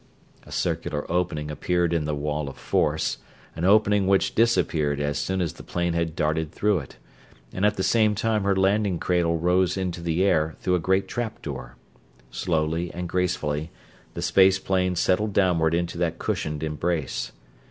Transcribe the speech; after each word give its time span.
A 0.47 0.51
circular 0.51 1.05
opening 1.11 1.51
appeared 1.51 1.93
in 1.93 2.05
the 2.05 2.15
wall 2.15 2.49
of 2.49 2.57
force, 2.57 3.19
an 3.55 3.63
opening 3.65 4.07
which 4.07 4.33
disappeared 4.33 4.99
as 4.99 5.19
soon 5.19 5.41
as 5.41 5.53
the 5.53 5.61
plane 5.63 5.93
had 5.93 6.15
darted 6.15 6.51
through 6.51 6.79
it; 6.79 6.97
and 7.53 7.67
at 7.67 7.77
the 7.77 7.83
same 7.83 8.15
time 8.15 8.43
her 8.43 8.55
landing 8.55 8.97
cradle 8.97 9.37
rose 9.37 9.77
into 9.77 10.01
the 10.01 10.23
air 10.23 10.55
through 10.59 10.73
a 10.73 10.79
great 10.79 11.07
trap 11.07 11.43
door. 11.43 11.75
Slowly 12.31 12.91
and 12.95 13.07
gracefully 13.07 13.69
the 14.15 14.23
space 14.23 14.57
plane 14.57 14.95
settled 14.95 15.33
downward 15.33 15.75
into 15.75 15.99
that 15.99 16.17
cushioned 16.17 16.63
embrace. 16.63 17.31